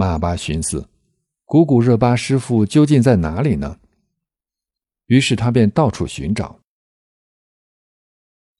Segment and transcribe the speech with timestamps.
[0.00, 0.88] 马巴寻思，
[1.44, 3.80] 古古热巴师傅究竟在哪里呢？
[5.06, 6.60] 于是他便到处寻找。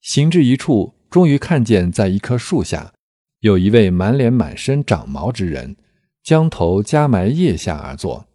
[0.01, 2.93] 行至一处，终于看见在一棵树下，
[3.38, 5.77] 有一位满脸满身长毛之人，
[6.24, 8.27] 将头夹埋腋下而坐。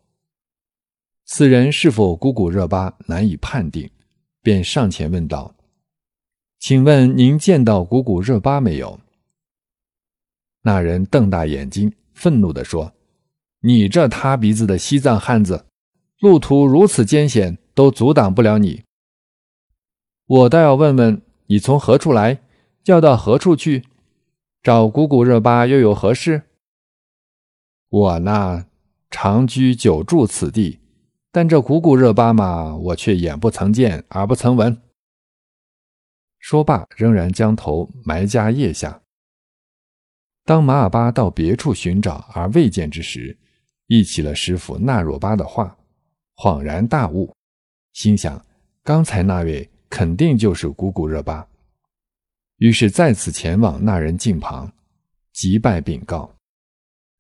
[1.26, 3.92] 此人是否古古热巴，难以判定，
[4.42, 5.54] 便上前问道
[6.58, 8.98] ：“请问您见到古古热巴没有？”
[10.64, 12.94] 那人瞪大眼睛，愤怒地说
[13.62, 15.66] ：“你这塌鼻子的西藏汉子，
[16.20, 18.84] 路途如此艰险，都阻挡不了你。
[20.26, 22.42] 我倒要问问你从何处来，
[22.86, 23.84] 要到何处去？
[24.62, 26.44] 找古古热巴又有何事？
[27.90, 28.66] 我呢，
[29.12, 30.80] 长居久住此地，
[31.32, 34.82] 但这古古热巴嘛，我却眼不曾见，耳不曾闻。”
[36.40, 39.03] 说罢，仍然将头埋家腋下。
[40.46, 43.38] 当马尔巴到别处寻找而未见之时，
[43.88, 45.78] 忆起了师傅纳若巴的话，
[46.36, 47.34] 恍然大悟，
[47.94, 48.46] 心想：
[48.84, 51.48] 刚才那位肯定就是古古热巴。
[52.58, 54.72] 于是再次前往那人近旁，
[55.32, 56.36] 急拜禀告：“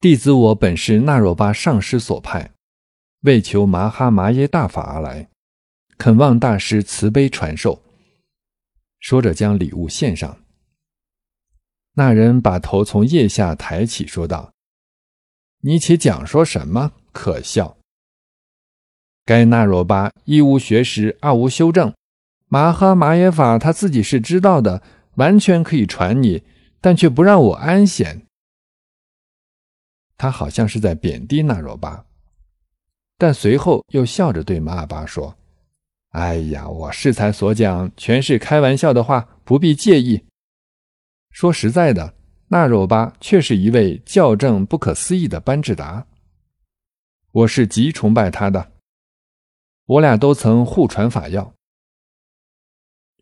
[0.02, 2.52] 弟子我本是纳若巴上师所派，
[3.22, 5.30] 为求麻哈麻耶大法而来，
[5.98, 7.82] 恳望大师慈悲传授。”
[9.00, 10.43] 说着将礼物献上。
[11.96, 14.52] 那人把头从腋下抬起，说道
[15.62, 16.92] ：“你且讲说什么？
[17.12, 17.78] 可笑！
[19.24, 21.94] 该那若巴一无学识，二无修正，
[22.48, 24.82] 麻哈麻耶法他自己是知道的，
[25.16, 26.44] 完全可以传你，
[26.82, 28.26] 但却不让我安闲。
[30.18, 32.06] 他好像是在贬低那若巴，
[33.20, 35.38] 但随后又笑着对马尔巴说
[36.10, 40.24] ：‘哎呀，我适才所讲全是开玩笑的话，不必介意。’”
[41.34, 42.14] 说实在的，
[42.50, 46.06] 纳若巴却是一位校正不可思议的班智达。
[47.32, 48.74] 我是极崇拜他的，
[49.88, 51.56] 我俩都曾互传法要。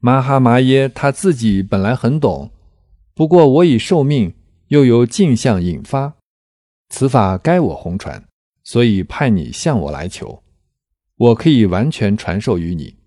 [0.01, 2.51] 麻哈麻耶他自己本来很懂，
[3.13, 4.35] 不过我已受命，
[4.67, 6.17] 又由镜像引发，
[6.89, 8.27] 此法该我红传，
[8.61, 10.43] 所以派你向我来求，
[11.15, 12.97] 我可以完全传授于你。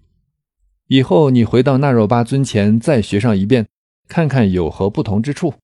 [0.86, 3.66] 以后你回到纳若巴尊前再学上一遍。
[4.08, 5.54] 看看有何不同之处。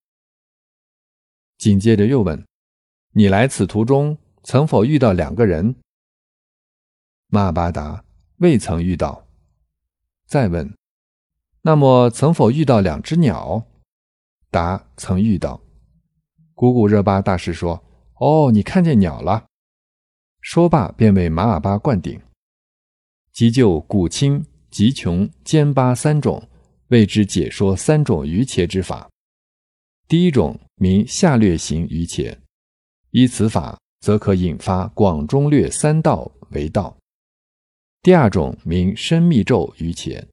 [1.58, 2.46] 紧接着又问
[3.12, 5.76] ：“你来此途中曾否遇到两个人？”
[7.28, 8.04] 马巴达
[8.38, 9.26] 未曾遇到。
[10.26, 10.74] 再问
[11.62, 13.66] ：“那么曾否遇到两只鸟？”
[14.50, 15.60] 答：“曾遇到。”
[16.54, 17.84] 古古热巴大师说
[18.20, 19.46] ：“哦，你看见鸟了。”
[20.40, 22.20] 说罢便为马尔巴灌顶，
[23.32, 26.49] 急救古清、极穷、坚巴三种。
[26.90, 29.08] 为之解说三种瑜伽之法。
[30.06, 32.36] 第一种名下略行瑜伽，
[33.10, 36.96] 依此法则可引发广中略三道为道。
[38.02, 40.26] 第二种名深密咒瑜伽，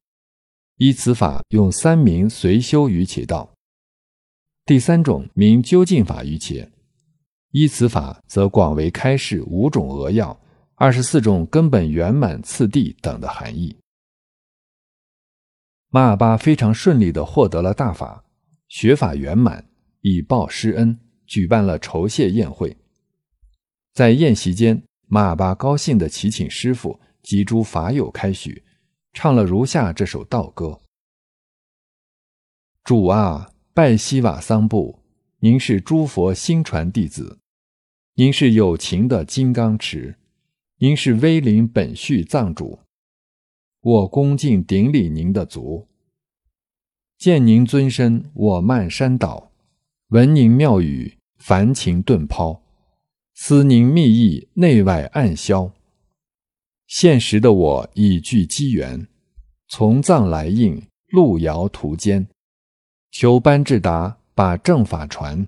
[0.78, 3.52] 依此法用三名随修瑜伽道。
[4.64, 6.68] 第三种名究竟法瑜伽，
[7.52, 10.38] 依此法则广为开示五种扼要、
[10.74, 13.76] 二十四种根本圆满次第等的含义。
[15.90, 18.24] 马尔巴非常顺利地获得了大法，
[18.68, 19.70] 学法圆满，
[20.02, 22.76] 以报师恩，举办了酬谢宴会。
[23.94, 28.62] 在宴席间，马尔巴高兴地祈请师傅及诸法友开许，
[29.14, 30.82] 唱了如下这首道歌
[32.84, 35.02] ：“主啊，拜西瓦桑布，
[35.40, 37.38] 您是诸佛新传弟子，
[38.16, 40.18] 您是有情的金刚持，
[40.80, 42.80] 您是威灵本续藏主。”
[43.80, 45.86] 我恭敬顶礼您的足，
[47.16, 49.52] 见您尊身，我漫山倒；
[50.08, 52.60] 闻您妙语，凡情顿抛；
[53.34, 55.72] 思您密意，内外暗消。
[56.88, 59.06] 现实的我已具机缘，
[59.68, 62.26] 从藏来应，路遥途艰，
[63.12, 65.46] 求班智达把正法传，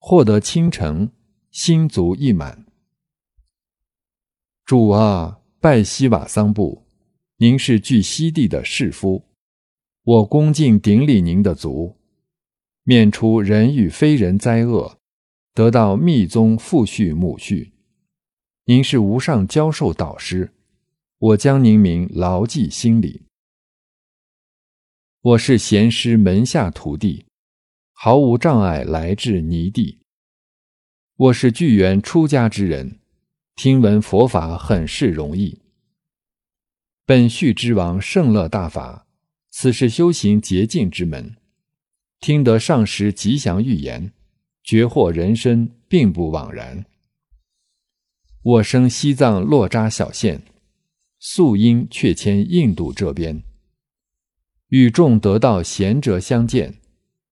[0.00, 1.12] 获得倾城，
[1.52, 2.66] 心足意满。
[4.64, 6.89] 主啊，拜西瓦桑布。
[7.42, 9.24] 您是具西地的士夫，
[10.02, 11.96] 我恭敬顶礼您的足，
[12.82, 14.98] 免除人与非人灾厄，
[15.54, 17.72] 得到密宗父续母续。
[18.66, 20.52] 您是无上教授导师，
[21.16, 23.22] 我将您名牢记心里。
[25.22, 27.24] 我是贤师门下徒弟，
[27.92, 30.00] 毫无障碍来至泥地。
[31.16, 32.98] 我是巨源出家之人，
[33.56, 35.59] 听闻佛法很是容易。
[37.10, 39.04] 本续之王圣乐大法，
[39.50, 41.34] 此是修行捷径之门。
[42.20, 44.12] 听得上师吉祥预言，
[44.62, 46.86] 绝获人身并不枉然。
[48.42, 50.42] 我生西藏洛扎小县，
[51.18, 53.42] 素因却迁印度这边。
[54.68, 56.76] 与众得道贤者相见，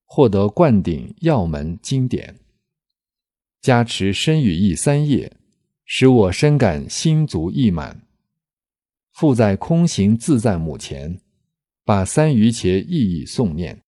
[0.04, 2.40] 获得灌顶要门经典，
[3.60, 5.32] 加持身语意三业，
[5.84, 8.07] 使我深感心足意满。
[9.18, 11.20] 复在空行自在母前，
[11.84, 13.82] 把三余伽意义诵念。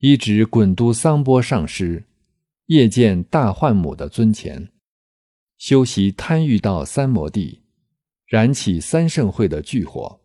[0.00, 2.04] 一指滚都桑波上师，
[2.66, 4.68] 夜见大幻母的尊前，
[5.56, 7.62] 修习贪欲道三摩地，
[8.26, 10.20] 燃起三圣会的巨火。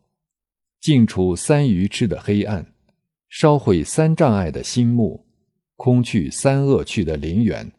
[0.82, 2.74] 净除三愚痴的黑暗，
[3.30, 5.26] 烧毁三障碍的心目，
[5.78, 7.72] 空去三恶趣的灵源。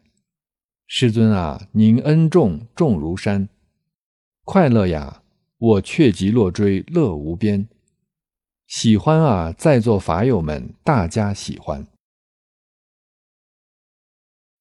[0.87, 3.47] 师尊啊，您恩重重如山，
[4.51, 5.23] 快乐呀，
[5.59, 7.69] 我却极落追乐无边。
[8.67, 11.87] 喜欢啊，在座法友们大家喜欢。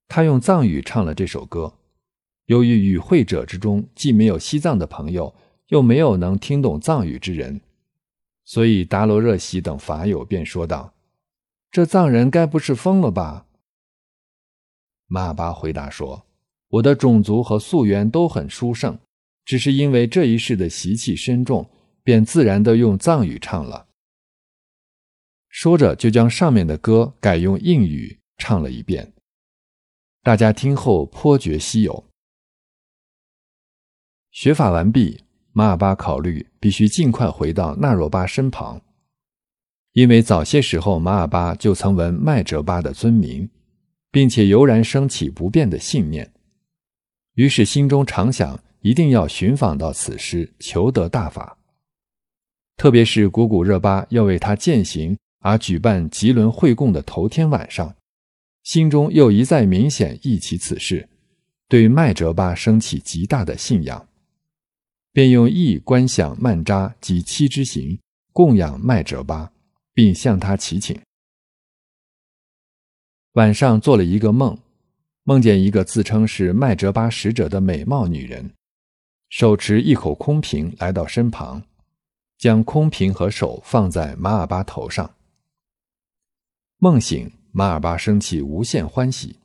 [0.09, 1.75] 他用藏语唱了这首歌，
[2.47, 5.33] 由于与会者之中既没有西藏的朋友，
[5.67, 7.61] 又没有能听懂藏语之人。
[8.43, 10.93] 所以达罗热喜等法友便说道
[11.71, 13.47] ：“这藏人该不是疯了吧？”
[15.07, 16.25] 马巴回答说
[16.67, 18.99] ：“我的种族和溯源都很殊胜，
[19.47, 21.67] 只是因为这一世的习气深重，
[22.03, 23.87] 便自然的用藏语唱了。”
[25.47, 29.13] 说着，就将上面的歌改用印语唱了一遍。
[30.21, 32.11] 大家听后颇觉稀有。
[34.29, 35.23] 学法完毕。
[35.53, 38.79] 马尔巴考虑必须尽快回到纳若巴身旁，
[39.93, 43.49] 因为早些时候马尔巴就曾闻麦哲巴的尊名，
[44.11, 46.31] 并且油然升起不变的信念，
[47.33, 51.57] 于是心中常想一定要寻访到此师，求得大法。
[52.75, 57.95] 特别是古古热巴要为他践行而举办吉伦会供的头天晚上，
[58.63, 61.09] 心中又一再明显忆起此事，
[61.67, 64.07] 对麦哲巴升起极大的信仰。
[65.11, 67.97] 便用意观想曼扎及七之行
[68.31, 69.51] 供养麦哲巴，
[69.93, 70.99] 并向他祈请。
[73.33, 74.55] 晚上做了一个梦，
[75.23, 78.51] 梦见一个自称是麦哲巴使者的美貌女人，
[79.29, 81.63] 手持一口空瓶来到身旁，
[82.37, 85.15] 将空瓶和手放在马尔巴头上。
[86.77, 89.39] 梦醒，马尔巴升起无限欢喜。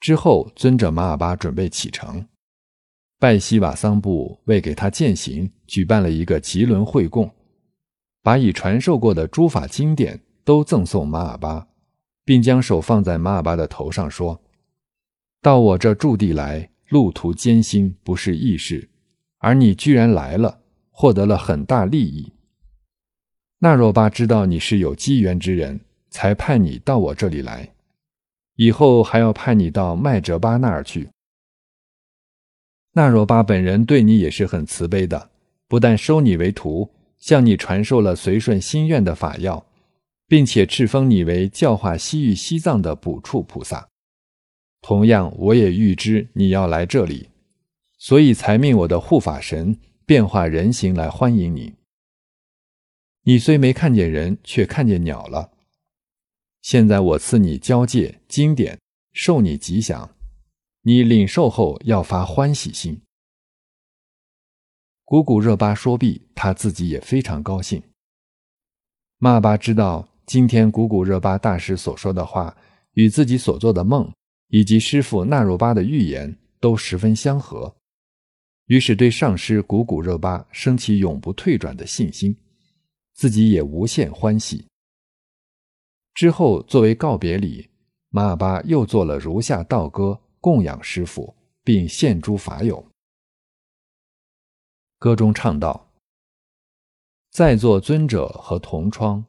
[0.00, 2.26] 之后，遵着马尔巴准备启程。
[3.18, 7.34] 拜西瓦桑布为给他践行，举办了一个吉轮会供，
[8.22, 11.66] 把已传授过的诸法经典都赠送马尔巴，
[12.24, 14.40] 并将手放在马尔巴的头上，说
[15.40, 18.88] ：“到我这驻地来，路途艰辛，不是易事，
[19.38, 20.60] 而你居然来了，
[20.90, 22.32] 获得了很大利益。
[23.58, 25.80] 那若巴知道你是有机缘之人，
[26.10, 27.72] 才派你到我这里来，
[28.54, 31.08] 以后还要派你到麦哲巴那儿去。”
[32.92, 35.30] 纳若巴本人对你也是很慈悲的，
[35.68, 39.66] 不但收你为徒，向你传授了随顺心愿的法要，
[40.28, 43.88] 并且敕封你为教化西域西藏的补处菩萨。
[44.88, 47.30] 同样，我也预知你要来这里，
[47.98, 51.74] 所以才命我的护法神变化人形来欢迎你。
[53.24, 55.50] 你虽没看见人，却看见鸟了。
[56.62, 58.78] 现在我赐你交界经典，
[59.12, 60.14] 受你吉祥。
[60.82, 63.00] 你领受后要发欢喜心。
[65.04, 67.82] 古古热巴说毕，他自己也非常高兴。
[69.18, 72.56] 骂巴知道今天古古热巴大师所说的话
[72.92, 74.12] 与自己所做的梦，
[74.48, 77.76] 以及师父纳若巴的预言都十分相合，
[78.66, 82.36] 于是对上师古古热巴升起永不退转的信心，
[83.14, 84.66] 自己也无限欢喜。
[86.14, 87.68] 之后作为告别礼，
[88.10, 90.20] 玛尔巴又做了如下道歌。
[90.38, 91.34] 供养师傅，
[91.64, 92.86] 并献诸法友。
[94.96, 95.90] 歌中唱道
[97.32, 99.24] ：“在座尊者和同窗，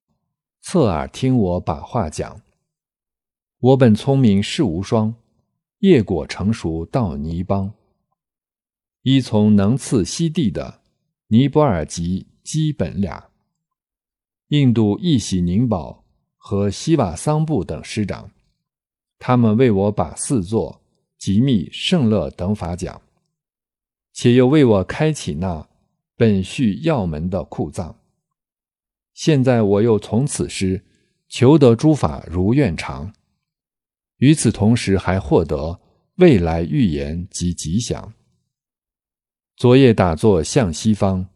[0.61, 2.39] 侧耳听我把话讲。
[3.59, 5.15] 我本聪明世无双，
[5.79, 7.73] 业果成熟到尼邦。
[9.01, 10.81] 依从能赐西地的
[11.29, 13.29] 尼泊尔籍基本俩，
[14.49, 16.03] 印度一喜宁宝
[16.37, 18.29] 和西瓦桑布等师长，
[19.17, 20.81] 他们为我把四座。”
[21.17, 23.01] 吉密圣乐等法讲，
[24.13, 25.67] 且又为我开启那
[26.15, 27.95] 本序要门的库藏。
[29.15, 30.85] 现在我又从此师
[31.27, 33.11] 求得诸法如愿偿，
[34.17, 35.79] 与此同时还获得
[36.15, 38.13] 未来预言及吉祥。
[39.55, 41.27] 昨夜打坐向西方，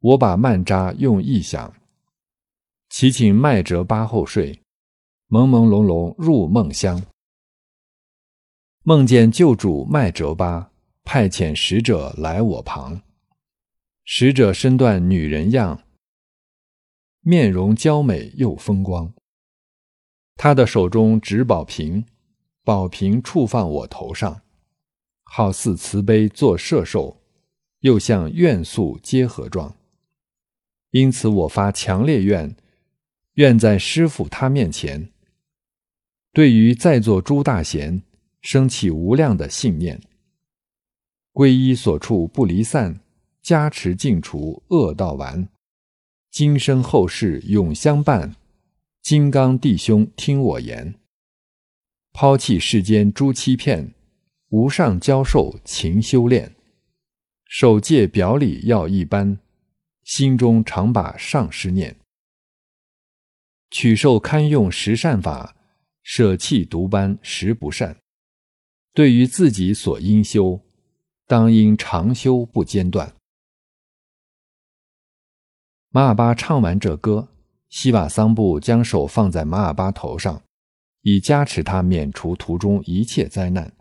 [0.00, 1.74] 我把曼扎用意想，
[2.88, 4.60] 祈请麦哲巴后睡，
[5.28, 7.04] 朦朦胧胧入梦乡。
[8.82, 10.70] 梦见救主麦哲巴
[11.04, 13.02] 派遣使者来我旁。
[14.04, 15.82] 使者身段女人样，
[17.20, 19.12] 面容娇美又风光。
[20.36, 22.06] 他的手中执宝瓶，
[22.68, 24.42] 宝瓶触放我头上，
[25.22, 27.22] 好似慈悲作摄受，
[27.80, 29.74] 又像愿速结合状。
[30.90, 32.54] 因此，我发强烈愿，
[33.36, 35.10] 愿在师傅他面前，
[36.34, 38.02] 对于在座诸大贤，
[38.42, 40.02] 升起无量的信念。
[41.32, 43.00] 皈依所处不离散，
[43.40, 45.48] 加持净除恶道完，
[46.30, 48.36] 今生后世永相伴。
[49.00, 50.96] 金刚弟兄听我言，
[52.20, 53.94] 抛弃世间诸欺骗，
[54.48, 56.56] 无上教授勤修炼，
[57.46, 59.38] 守戒表里要一般。
[60.02, 61.96] 心中常把上师念，
[63.70, 65.54] 取受堪用十善法，
[66.02, 67.96] 舍弃独般十不善。
[68.92, 70.60] 对于自己所应修，
[71.24, 73.14] 当应常修不间断。
[75.90, 77.28] 马尔巴唱完这歌，
[77.68, 80.42] 西瓦桑布将手放在马尔巴头上，
[81.08, 83.77] 以加持他免除途中一切灾难。